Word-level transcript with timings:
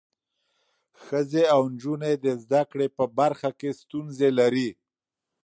ښځې 1.03 1.43
او 1.53 1.61
نجونې 1.73 2.13
د 2.25 2.25
زده 2.43 2.61
کړې 2.71 2.87
په 2.97 3.03
برخه 3.19 3.49
کې 3.59 3.69
ستونزې 3.81 4.29
لري. 4.39 4.69